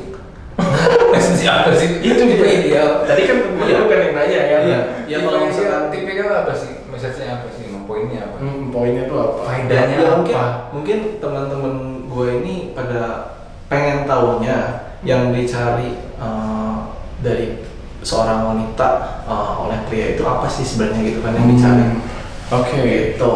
Maksudnya 1.09 1.50
apa 1.64 1.71
sih? 1.75 1.88
itu 2.02 2.19
tipe 2.19 2.47
ideal. 2.47 3.07
Tadi 3.07 3.23
kan 3.25 3.37
Iya. 3.59 3.75
lu 3.78 3.87
kan 3.87 3.99
yang 4.00 4.14
nanya 4.14 4.40
kan. 4.45 4.61
Iya. 4.67 4.81
Ya 5.07 5.17
kalau 5.23 5.38
misalkan 5.47 5.83
tipe 5.90 6.09
ideal 6.09 6.33
apa 6.37 6.52
sih? 6.52 6.73
Maksudnya 6.87 7.26
apa 7.38 7.49
sih? 7.50 7.64
Poinnya 7.88 8.21
apa? 8.21 8.37
Hmm, 8.37 8.69
poinnya 8.69 9.09
tuh 9.09 9.17
apa? 9.17 9.38
Faedahnya 9.49 9.97
ya, 9.97 10.05
apa? 10.05 10.14
mungkin 10.21 10.37
mungkin 10.71 10.99
teman-teman 11.19 11.75
gue 12.05 12.28
ini 12.45 12.55
pada 12.76 13.33
pengen 13.64 14.05
tahunya 14.05 14.57
yang 15.00 15.33
dicari 15.33 15.97
uh, 16.21 16.93
dari 17.25 17.64
seorang 18.05 18.45
wanita 18.45 18.88
uh, 19.25 19.64
oleh 19.64 19.81
pria 19.88 20.12
itu 20.12 20.23
apa 20.23 20.45
sih 20.47 20.69
sebenarnya 20.69 21.00
gitu 21.00 21.21
kan 21.25 21.33
yang 21.33 21.49
dicari 21.49 21.81
Hmm, 21.81 22.61
Oke. 22.61 22.81
gitu 23.17 23.33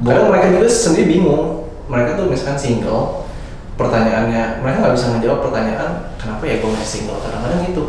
kadang 0.00 0.28
mereka 0.28 0.46
juga 0.52 0.68
sendiri 0.68 1.06
bingung 1.10 1.44
mereka 1.90 2.14
tuh 2.14 2.30
misalkan 2.30 2.54
single 2.56 3.26
pertanyaannya 3.74 4.62
mereka 4.62 4.76
nggak 4.86 4.94
bisa 4.94 5.06
ngejawab 5.16 5.40
pertanyaan 5.42 5.90
kenapa 6.16 6.42
ya 6.46 6.54
gue 6.62 6.70
masih 6.70 6.88
single 7.02 7.18
kadang-kadang 7.18 7.62
gitu 7.66 7.84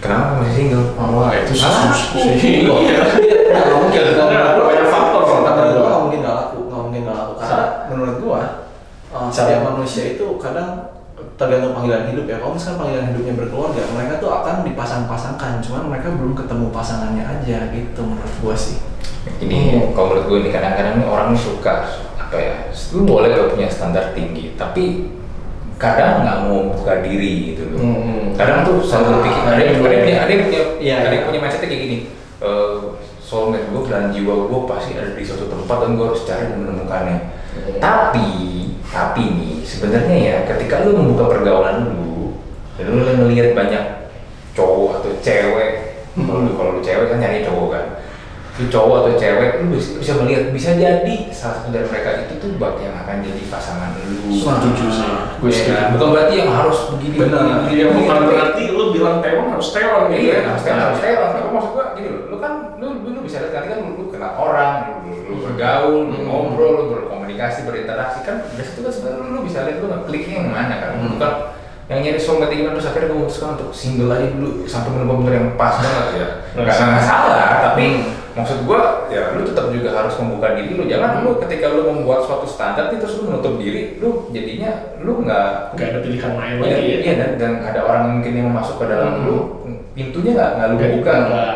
Kenapa 0.00 0.40
masih 0.40 0.54
single? 0.64 0.96
Wah, 0.96 1.28
itu 1.36 1.52
Ah, 1.60 1.92
susah 1.92 1.92
sih. 2.40 2.64
Kok? 2.64 2.78
Iya. 2.88 3.00
Nggak 3.52 3.78
mungkin 3.84 4.02
banyak 4.64 4.86
faktor 4.88 5.22
gua. 5.28 5.40
gua 5.44 5.84
nggak 5.84 6.00
mungkin 6.00 6.18
nggak 6.24 6.36
laku 6.40 6.58
nggak 6.72 6.80
mungkin 6.88 7.00
nggak 7.04 7.16
laku 7.20 7.32
karena 7.36 7.58
menurut 7.92 8.16
gua 8.24 8.40
uh, 9.12 9.28
setiap 9.28 9.60
manusia 9.60 10.16
itu 10.16 10.26
kadang 10.40 10.88
tergantung 11.36 11.76
panggilan 11.76 12.08
hidup 12.08 12.24
ya 12.24 12.36
kalau 12.40 12.56
misalkan 12.56 12.78
panggilan 12.80 13.06
hidupnya 13.12 13.34
berkeluarga 13.36 13.82
mereka 13.92 14.14
tuh 14.24 14.30
akan 14.32 14.56
dipasang-pasangkan 14.64 15.52
cuman 15.60 15.82
mereka 15.92 16.08
belum 16.16 16.32
ketemu 16.32 16.66
pasangannya 16.72 17.24
aja 17.28 17.58
gitu 17.68 18.00
menurut 18.00 18.34
gua 18.40 18.56
sih 18.56 18.80
Ini 19.20 19.92
kalau 19.92 20.16
menurut 20.16 20.26
gue 20.32 20.38
ini 20.40 20.48
kadang-kadang 20.48 21.04
orang 21.04 21.36
suka 21.36 21.92
apa 22.30 22.38
ya? 22.38 22.54
Lu 22.94 23.02
boleh 23.02 23.34
kalau 23.34 23.50
punya 23.50 23.66
standar 23.66 24.14
tinggi, 24.14 24.54
tapi 24.54 25.10
kadang 25.82 26.22
nggak 26.22 26.38
mau 26.46 26.70
buka 26.78 27.02
diri 27.02 27.50
gitu 27.50 27.74
loh. 27.74 27.82
Hmm. 27.82 28.30
Kadang 28.38 28.62
tuh 28.62 28.78
selalu 28.86 29.10
Ah, 29.10 29.22
pikir 29.26 29.42
ada 29.42 29.62
yang 29.66 29.82
ada 29.82 29.90
yang 29.90 30.02
punya 30.06 30.18
ada 30.22 30.30
yang 30.30 30.42
punya 30.46 30.62
Iya, 30.78 30.94
ada 31.02 31.06
yang 31.10 31.14
iya. 31.18 31.26
punya 31.26 31.38
mindsetnya 31.42 31.68
kayak 31.74 31.82
gini. 31.82 31.98
Eh, 32.38 32.74
soulmate 33.18 33.66
gue 33.66 33.82
dan 33.90 34.14
jiwa 34.14 34.34
gue 34.46 34.60
pasti 34.70 34.94
ada 34.94 35.10
di 35.18 35.22
suatu 35.26 35.50
tempat 35.50 35.76
dan 35.82 35.90
gue 35.98 36.06
harus 36.06 36.22
cari 36.22 36.44
dan 36.46 36.58
menemukannya. 36.62 37.18
Tapi 37.82 38.28
tapi 38.90 39.22
nih 39.22 39.54
sebenarnya 39.66 40.16
ya 40.18 40.36
ketika 40.54 40.86
lu 40.86 40.98
membuka 40.98 41.34
pergaulan 41.34 41.94
lu 41.94 42.38
dan 42.78 42.90
lu 42.90 43.02
ngelihat 43.26 43.54
banyak 43.54 43.84
cowok 44.54 45.02
atau 45.02 45.10
cewek 45.22 45.70
kalau 46.14 46.42
lu 46.42 46.50
kalau 46.58 46.70
lu 46.78 46.80
cewek 46.82 47.06
kan 47.06 47.18
nyari 47.22 47.46
cowok 47.46 47.68
kan 47.70 47.84
lu 48.60 48.68
cowok 48.68 48.96
atau 49.00 49.12
cewek 49.16 49.50
lu 49.58 49.72
bisa, 49.72 49.90
bisa 49.96 50.12
melihat 50.16 50.42
bisa 50.50 50.70
jadi 50.74 51.14
salah 51.30 51.54
satu 51.56 51.68
dari 51.70 51.86
mereka 51.86 52.08
itu 52.20 52.34
tuh 52.36 52.50
bak 52.54 52.76
yang 52.76 52.92
akan 52.94 53.16
jadi 53.20 53.42
pasangan 53.46 53.96
lu 53.96 54.30
Setuju 54.30 54.84
sih. 54.86 55.08
Gue 55.40 55.48
Ya 55.48 55.54
setuju. 55.54 55.72
kan? 55.72 55.86
bukan 55.90 56.08
berarti 56.12 56.34
yang 56.36 56.50
harus 56.50 56.78
begini 56.90 57.16
Benar. 57.18 57.40
begini, 57.40 57.60
begini, 57.64 57.82
bukan 57.96 58.18
berarti 58.26 58.62
lu 58.68 58.84
bilang 58.90 59.16
tewan 59.18 59.46
harus 59.48 59.68
tewan 59.70 60.02
gitu 60.06 60.20
Iya, 60.20 60.34
ya. 60.34 60.40
harus 60.46 60.62
tewan, 60.62 60.80
harus 60.84 61.00
tewan. 61.00 61.28
Tapi 61.30 61.48
maksud 61.50 61.70
gua 61.70 61.84
gini 61.94 62.08
lu 62.22 62.36
kan 62.36 62.52
lu, 62.76 62.86
lu, 63.00 63.08
lu 63.10 63.20
bisa 63.22 63.36
lihat 63.40 63.52
nanti 63.54 63.68
kan 63.70 63.78
lu, 63.82 64.04
kenal 64.06 64.32
orang, 64.36 64.72
lu, 65.00 65.12
lu, 65.24 65.34
bergaul, 65.42 65.96
lu 66.04 66.14
Hmm. 66.14 66.26
ngobrol, 66.26 66.72
lu 66.74 66.84
berkomunikasi, 66.90 67.64
berinteraksi 67.64 68.20
kan 68.22 68.44
dari 68.46 68.62
situ 68.62 68.80
kan 68.80 68.92
sebenarnya 68.92 69.24
lu, 69.26 69.40
bisa 69.40 69.58
lihat 69.64 69.78
lu 69.78 69.88
ngekliknya 69.88 70.34
yang 70.36 70.48
mana 70.50 70.74
kan. 70.76 70.90
Hmm. 70.94 71.10
Bukan 71.16 71.32
yang 71.88 72.00
nyari 72.00 72.20
soulmate 72.20 72.54
gimana 72.54 72.76
terus 72.76 72.86
akhirnya 72.86 73.08
gue 73.08 73.18
memutuskan 73.18 73.48
untuk 73.56 73.70
single 73.72 74.12
aja 74.12 74.26
dulu 74.30 74.62
sampai 74.62 74.90
benar-benar 74.92 75.32
yang 75.34 75.48
pas 75.56 75.74
banget 75.74 76.06
ya. 76.14 76.28
Nggak 76.54 76.66
Gak 76.66 76.76
salah. 76.76 77.02
salah, 77.02 77.48
tapi 77.64 77.84
Hmm. 77.88 78.19
Maksud 78.40 78.58
gua 78.64 79.06
ya 79.06 79.32
lu 79.32 79.42
tetap 79.42 79.68
juga 79.68 79.90
harus 79.92 80.14
membuka 80.16 80.52
diri 80.54 80.72
lu. 80.72 80.84
Jangan 80.84 81.20
lu 81.20 81.36
ketika 81.38 81.70
lu 81.70 81.82
membuat 81.86 82.24
suatu 82.24 82.44
standar 82.44 82.88
nih, 82.88 82.98
terus 82.98 83.18
lu 83.18 83.28
menutup 83.28 83.54
diri, 83.56 83.96
lu 83.96 84.28
jadinya 84.30 84.70
lu 84.98 85.22
nggak 85.22 85.76
Gak 85.76 85.86
ada 85.90 85.98
pilihan 86.00 86.32
lain 86.34 86.54
Iya, 86.56 86.64
lagi 86.64 86.88
ya. 86.88 86.98
iya 87.00 87.12
dan, 87.16 87.30
dan 87.36 87.52
ada 87.62 87.80
orang 87.82 88.04
mungkin 88.16 88.32
yang 88.34 88.48
masuk 88.50 88.76
ke 88.76 88.86
dalam 88.86 89.10
Hmm. 89.14 89.24
lu 89.26 89.36
pintunya 89.92 90.32
nggak 90.32 90.50
nggak 90.56 90.66
lu 90.66 90.74
Nggak 90.76 90.92
buka 90.96 91.12
dibuka. 91.12 91.46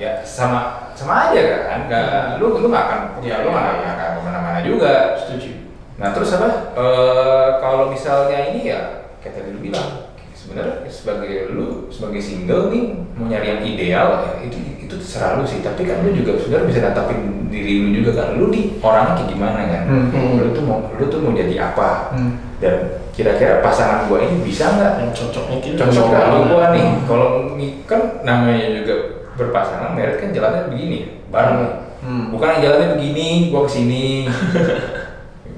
ya 0.00 0.12
sama 0.24 0.60
sama 0.96 1.28
aja 1.28 1.40
kan 1.66 1.80
nggak 1.84 2.04
lu 2.40 2.56
lu 2.56 2.66
nggak 2.68 2.84
akan 2.84 3.00
ya 3.20 3.20
Iya, 3.22 3.34
lu 3.44 3.48
nggak 3.50 3.64
nggak 3.76 3.94
akan 3.94 4.08
ke 4.10 4.20
mana-mana 4.22 4.60
juga 4.60 4.92
Setuju. 5.16 5.50
nah 5.96 6.08
terus 6.10 6.32
apa 6.32 6.48
Eh, 6.72 7.48
kalau 7.58 7.88
misalnya 7.88 8.38
ini 8.48 8.60
ya 8.66 8.80
kayak 9.20 9.34
tadi 9.36 9.48
lu 9.52 9.60
bilang 9.60 10.08
sebenarnya 10.50 10.90
sebagai 10.90 11.54
lu 11.54 11.86
sebagai 11.88 12.18
single 12.18 12.74
nih 12.74 12.90
mau 13.14 13.30
nyari 13.30 13.46
yang 13.46 13.62
ideal 13.62 14.08
ya 14.18 14.30
itu 14.42 14.58
itu 14.82 14.94
terserah 14.98 15.38
lu 15.38 15.46
sih 15.46 15.62
tapi 15.62 15.86
kan 15.86 16.02
lu 16.02 16.10
juga 16.10 16.34
sebenarnya 16.36 16.66
bisa 16.66 16.80
natapin 16.82 17.18
diri 17.46 17.86
lu 17.86 18.02
juga 18.02 18.10
kan 18.18 18.34
lu 18.34 18.50
nih 18.50 18.74
orangnya 18.82 19.14
kayak 19.14 19.30
gimana 19.30 19.60
kan 19.62 19.82
Hmm. 19.86 20.42
lu 20.42 20.50
tuh 20.50 20.64
mau 20.66 20.82
lu 20.90 21.06
tuh 21.06 21.22
mau 21.22 21.30
jadi 21.30 21.54
apa 21.64 22.10
Hmm. 22.10 22.34
dan 22.58 22.74
kira-kira 23.14 23.62
pasangan 23.62 24.10
gua 24.10 24.18
ini 24.20 24.42
bisa 24.42 24.66
nggak 24.66 24.92
Yang 24.98 25.12
cocoknya 25.22 25.58
kita. 25.62 25.78
cocok 25.86 26.04
nggak 26.04 26.22
sama 26.26 26.38
gua 26.44 26.64
nih 26.74 26.82
Hmm. 26.84 27.00
kalau 27.06 27.28
kan 27.86 28.00
namanya 28.26 28.66
juga 28.74 28.94
berpasangan 29.38 29.94
merit 29.94 30.18
kan 30.18 30.34
jalannya 30.34 30.66
begini 30.66 30.98
bareng 31.30 31.86
Hmm. 32.02 32.32
bukan 32.34 32.58
yang 32.58 32.62
jalannya 32.64 32.88
begini 32.98 33.26
gua 33.54 33.62
ke 33.68 33.72
sini 33.72 34.26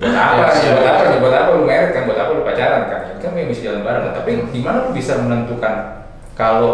buat 0.02 0.18
apa 0.18 0.50
sih 0.58 0.66
iya. 0.66 0.72
buat 0.74 0.86
apa 0.90 1.02
buat 1.22 1.34
apa 1.38 1.50
lu 1.54 1.62
merit 1.62 1.90
kan 1.94 2.02
buat 2.10 2.18
apa 2.18 2.30
lu 2.34 2.42
pacaran 2.42 2.82
kan 2.90 3.00
kan 3.22 3.30
memang 3.30 3.54
bisa 3.54 3.60
jalan 3.70 3.86
bareng 3.86 4.10
tapi 4.10 4.30
gimana 4.50 4.76
lu 4.82 4.90
bisa 4.90 5.12
menentukan 5.22 5.74
kalau 6.34 6.72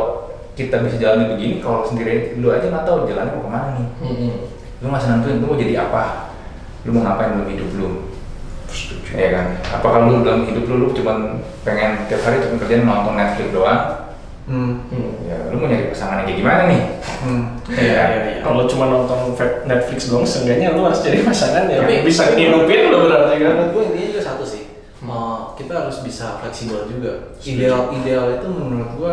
kita 0.56 0.80
bisa 0.80 0.97
jalan 0.97 1.37
begini 1.37 1.61
kalau 1.61 1.85
sendiri 1.85 2.32
lu 2.40 2.49
aja 2.49 2.73
nggak 2.73 2.88
tahu 2.88 3.04
jalannya 3.04 3.37
mau 3.37 3.44
ke 3.44 3.50
mana 3.52 3.68
nih 3.76 3.87
Hmm. 4.00 4.35
lu 4.80 4.87
masih 4.88 5.08
nentuin 5.12 5.38
lu 5.44 5.47
mau 5.52 5.61
jadi 5.61 5.75
apa 5.85 6.32
lu 6.88 6.90
mau 6.97 7.04
ngapain 7.04 7.37
dalam 7.37 7.50
hidup 7.52 7.68
lu 7.76 7.90
Setuju. 8.68 9.16
Iya 9.16 9.28
kan? 9.32 9.47
Apa 9.80 9.87
kalau 9.88 10.12
lu 10.12 10.20
dalam 10.20 10.44
hidup 10.44 10.68
lu, 10.68 10.75
lu 10.76 10.87
cuma 10.92 11.40
pengen 11.64 12.04
tiap 12.04 12.20
hari 12.20 12.44
cuma 12.44 12.61
kerjaan 12.61 12.85
nonton 12.85 13.16
Netflix 13.16 13.49
doang? 13.49 13.98
Hmm. 14.49 14.73
Ya, 15.23 15.37
lu 15.52 15.61
mau 15.61 15.69
nyari 15.69 15.93
pasangan 15.93 16.25
yang 16.25 16.26
kayak 16.26 16.38
gimana 16.40 16.62
nih? 16.67 16.81
Hmm. 17.21 17.43
Iya, 17.69 17.85
Iya, 17.85 18.21
iya. 18.25 18.40
Kalau 18.40 18.64
cuma 18.64 18.85
nonton 18.88 19.37
Netflix 19.69 20.09
doang, 20.09 20.25
seenggaknya 20.25 20.73
lu 20.73 20.83
harus 20.83 21.05
cari 21.05 21.21
pasangan 21.21 21.69
ya. 21.69 21.85
Tapi- 21.85 22.00
bisa 22.02 22.33
ngidupin 22.33 22.81
lu 22.88 22.99
berarti 23.07 23.35
kan. 23.38 23.52
Menurut 23.52 23.71
gue 23.71 23.83
intinya 23.87 24.07
juga 24.09 24.23
satu 24.25 24.45
sih. 24.45 24.62
Uh, 24.99 25.52
kita 25.55 25.73
harus 25.78 26.00
bisa 26.00 26.40
fleksibel 26.40 26.85
juga. 26.87 27.37
Ideal 27.38 27.93
ideal 27.95 28.25
itu 28.35 28.49
menurut 28.49 28.90
gue 28.95 29.12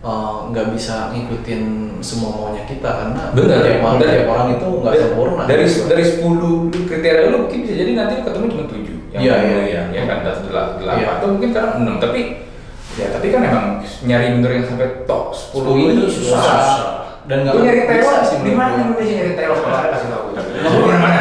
uh, 0.00 0.48
nggak 0.48 0.72
bisa 0.72 1.10
ngikutin 1.10 1.62
semua 1.98 2.30
maunya 2.30 2.64
kita 2.64 2.86
karena 2.86 3.22
tiap 3.32 3.80
orang, 3.82 3.96
Dari- 3.98 4.12
tiap 4.14 4.28
orang 4.30 4.48
itu 4.52 4.68
nggak 4.78 4.94
sempurna. 4.94 5.42
Dari 5.44 5.64
gitu. 5.64 5.80
dari 5.84 6.04
10 6.04 6.86
kriteria 6.86 7.28
lu 7.28 7.38
mungkin 7.44 7.58
bisa 7.60 7.74
jadi 7.74 7.90
nanti 7.94 8.12
lu 8.14 8.22
ketemu 8.22 8.46
cuma 8.52 8.64
7 8.68 8.76
yang 9.10 9.20
Iya, 9.20 9.34
iya, 9.40 9.58
iya. 9.64 9.82
Ya 9.90 10.02
kan 10.04 10.16
atau 10.22 10.44
8 10.44 11.00
Iya. 11.00 11.06
atau 11.18 11.26
mungkin 11.32 11.50
karena 11.52 11.70
6 11.76 11.96
tapi 11.98 12.20
ya 12.94 13.06
tapi 13.10 13.26
kan 13.28 13.40
emang 13.42 13.66
nyari 14.02 14.26
bener 14.34 14.50
yang 14.52 14.64
sampai 14.64 15.02
top 15.02 15.24
10 15.30 15.50
10 15.56 15.74
ini 15.76 15.92
itu 15.96 16.06
susah. 16.12 16.38
susah. 16.38 16.90
Dan 17.24 17.40
nggak 17.42 17.56
nyari 17.56 17.82
Taiwan 17.84 18.20
sih 18.20 18.38
di 18.38 18.52
mana. 18.52 18.76
Indonesia 18.78 19.14
nyari 19.14 19.32
Taiwan 19.34 19.56
kalau 19.56 19.74
saya 19.74 19.88
kasih 19.90 20.08
tahu. 20.08 20.24
Boleh. 20.34 20.98
mana 20.98 21.20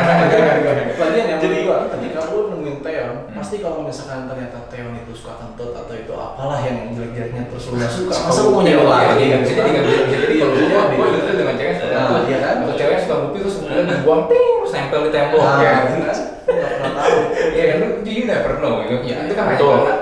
Lagian 0.94 1.25
yang 1.27 1.39
Jadi- 1.39 1.63
gua, 1.63 1.77
ketika 1.89 2.20
lu 2.27 2.39
nemuin 2.50 2.77
Teon, 2.80 3.15
pasti 3.30 3.56
kalau 3.60 3.82
misalkan 3.82 4.24
ternyata 4.25 4.68
Teon 4.68 4.94
itu 4.96 5.12
suka 5.12 5.36
kentut 5.36 5.74
atau 5.74 5.94
itu 5.94 6.13
apalah 6.13 6.60
yang 6.60 6.92
jelek-jeleknya 6.92 7.48
terus 7.48 7.63
lu 7.68 7.75
nggak 7.75 7.92
suka, 7.92 8.15
masa 8.22 8.39
lu 8.42 8.50
mau 8.50 8.62
Iya, 8.62 8.68
nyewa 8.74 8.84
iya, 8.94 9.08
lagi? 9.10 9.24
iya, 9.25 9.38
jadi 9.42 9.60
nggak 9.65 9.84
bisa 9.84 10.03
jadi 10.13 10.34
kalau 10.38 10.53
Iya, 10.53 10.63
gua 10.63 10.82
iya. 10.84 10.94
gua 10.94 11.06
itu 11.10 11.32
dengan 11.34 11.56
cewek 11.58 11.74
suka 11.74 11.88
Nah, 11.89 12.03
ngupil. 12.03 12.24
iya 12.24 12.38
kan? 12.39 12.56
atau 12.62 12.75
cewek 12.77 12.98
suka 13.00 13.13
ngupil 13.18 13.39
terus 13.42 13.56
kemudian 13.58 13.86
dibuang 13.89 14.22
ping 14.27 14.46
terus 14.53 14.72
nempel 14.74 15.01
di 15.01 15.12
tembok 15.12 15.39
Nah, 15.42 15.58
ya 15.58 15.72
kan? 15.74 15.84
Lu 15.84 15.98
nggak 15.98 16.15
pernah 16.53 16.92
tahu. 16.94 17.18
Iya 17.53 17.63
kan 17.65 17.77
you 18.06 18.24
never 18.25 18.53
know 18.60 18.74
gitu. 18.82 18.96
Iya, 19.01 19.15
itu 19.24 19.34
kan 19.34 19.44
hanya 19.46 19.58
karena 19.60 19.94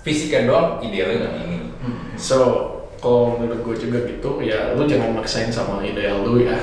fisiknya 0.00 0.48
doang 0.48 0.80
idealnya 0.80 1.28
begini. 1.28 1.58
Hmm. 1.80 2.16
So, 2.16 2.38
kalau 3.00 3.40
menurut 3.40 3.64
gue 3.64 3.76
juga 3.88 3.98
gitu, 4.04 4.44
ya 4.44 4.76
lu 4.76 4.84
jangan 4.84 5.16
maksain 5.16 5.48
sama 5.48 5.80
ideal 5.80 6.20
lu 6.24 6.44
ya. 6.44 6.56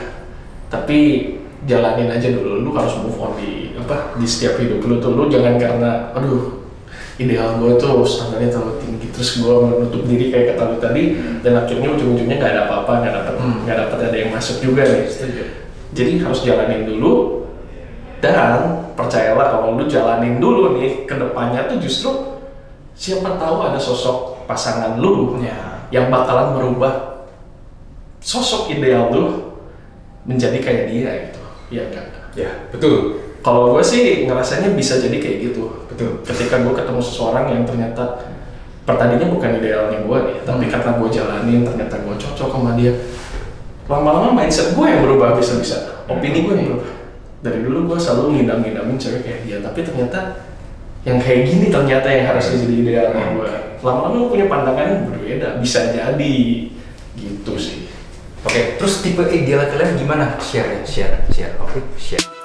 Tapi 0.70 1.34
jalanin 1.65 2.13
aja 2.13 2.29
dulu, 2.29 2.62
lu 2.62 2.70
harus 2.77 2.94
move 3.01 3.17
on 3.17 3.34
di 3.39 3.74
apa 3.74 4.13
di 4.20 4.27
setiap 4.29 4.62
hidup 4.62 4.86
lu 4.86 5.01
tuh. 5.01 5.17
Lu 5.17 5.25
jangan 5.32 5.58
karena, 5.58 6.13
aduh, 6.13 6.70
ideal 7.17 7.58
gue 7.58 7.74
tuh 7.82 8.06
standarnya 8.06 8.53
terlalu 8.53 8.77
tinggi, 8.77 9.08
terus 9.10 9.41
gue 9.41 9.56
menutup 9.65 10.06
diri 10.06 10.29
kayak 10.29 10.53
kata 10.53 10.63
lu 10.70 10.77
tadi, 10.77 11.03
dan 11.41 11.65
akhirnya 11.65 11.89
ujung-ujungnya 11.98 12.38
nggak 12.38 12.51
ada 12.53 12.62
apa-apa, 12.70 12.91
nggak 13.01 13.13
dapat 13.17 13.34
Hmm. 13.41 13.58
nggak 13.65 13.77
dapat 13.82 13.98
ada 14.06 14.17
yang 14.17 14.32
masuk 14.34 14.58
juga 14.62 14.82
nih. 14.86 15.06
Setuju. 15.10 15.44
Jadi 15.98 16.12
harus 16.22 16.39
jalanin 16.46 16.86
dulu 16.86 17.41
dan 18.22 18.86
percayalah 18.94 19.50
kalau 19.50 19.77
lu 19.77 19.89
jalanin 19.89 20.38
dulu 20.38 20.77
nih 20.77 21.10
ke 21.10 21.15
depannya 21.17 21.65
tuh 21.65 21.82
justru 21.82 22.37
siapa 22.98 23.38
tahu 23.38 23.62
ada 23.62 23.77
sosok 23.77 24.44
pasangan 24.50 24.98
lu 24.98 25.38
Ya. 25.38 25.86
yang 25.94 26.10
bakalan 26.10 26.58
merubah 26.58 27.24
sosok 28.20 28.74
ideal 28.74 29.13
lu 29.13 29.54
menjadi 30.27 30.58
kayak 30.60 30.84
dia 30.89 31.12
gitu. 31.30 31.42
Iya 31.72 31.84
kan? 31.94 32.06
Ya 32.34 32.51
betul 32.70 33.24
Kalau 33.38 33.72
gue 33.72 33.80
sih 33.80 34.27
ngerasanya 34.27 34.75
bisa 34.75 35.00
jadi 35.00 35.16
kayak 35.22 35.38
gitu. 35.54 35.72
betul. 35.88 36.20
Ketika 36.25 36.60
gue 36.68 36.74
ketemu 36.75 37.00
seseorang 37.00 37.48
yang 37.48 37.63
ternyata 37.63 38.27
pertandingan 38.84 39.32
bukan 39.32 39.56
idealnya 39.56 40.04
gue 40.04 40.18
nih, 40.27 40.38
tapi 40.44 40.68
Hmm. 40.68 40.74
karena 40.74 40.92
gue 41.00 41.10
jalanin 41.10 41.62
ternyata 41.63 41.96
gue 41.96 42.16
cocok 42.18 42.50
sama 42.51 42.75
dia. 42.75 42.92
Lama-lama 43.88 44.36
mindset 44.36 44.75
gue 44.75 44.84
yang 44.84 45.00
berubah 45.00 45.39
bisa-bisa, 45.39 46.04
opini 46.12 46.44
gue 46.44 46.54
yang 46.54 46.66
berubah. 46.75 46.92
Dari 47.39 47.60
dulu 47.63 47.80
gue 47.88 47.98
selalu 47.98 48.24
ngidam-ngidamin 48.36 48.98
cewek 49.00 49.22
kayak 49.24 49.42
dia, 49.48 49.58
tapi 49.63 49.80
ternyata 49.86 50.20
yang 51.04 51.18
kayak 51.22 51.50
gini 51.50 51.68
ternyata 51.70 52.08
yang 52.10 52.25
harusnya 52.34 52.56
jadi 52.63 52.75
idealnya 52.82 53.25
gue. 53.36 53.51
Lama-lama 53.86 54.32
punya 54.32 54.46
pandangan 54.50 55.12
berbeda, 55.12 55.62
bisa 55.62 55.94
jadi 55.94 56.36
gitu 57.18 57.54
sih. 57.58 57.89
Oke 58.46 58.80
terus 58.80 59.04
tipe 59.04 59.25
ideal 59.27 59.68
kalian 59.68 59.98
gimana? 60.00 60.39
Share 60.39 60.80
ya 60.80 60.82
share 60.88 61.16
share 61.34 61.54
oke 61.60 61.82
share. 62.00 62.37